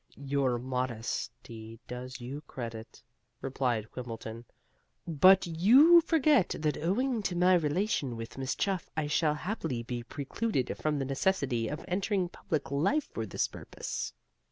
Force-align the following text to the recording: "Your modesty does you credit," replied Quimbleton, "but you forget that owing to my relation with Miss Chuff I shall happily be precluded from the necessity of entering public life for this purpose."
"Your 0.15 0.57
modesty 0.57 1.79
does 1.87 2.19
you 2.19 2.41
credit," 2.47 3.03
replied 3.39 3.91
Quimbleton, 3.91 4.45
"but 5.05 5.45
you 5.45 6.01
forget 6.03 6.55
that 6.57 6.77
owing 6.79 7.21
to 7.21 7.35
my 7.35 7.53
relation 7.53 8.15
with 8.17 8.35
Miss 8.39 8.55
Chuff 8.55 8.89
I 8.97 9.05
shall 9.05 9.35
happily 9.35 9.83
be 9.83 10.01
precluded 10.01 10.75
from 10.75 10.97
the 10.97 11.05
necessity 11.05 11.67
of 11.67 11.85
entering 11.87 12.29
public 12.29 12.71
life 12.71 13.11
for 13.13 13.27
this 13.27 13.47
purpose." 13.47 14.11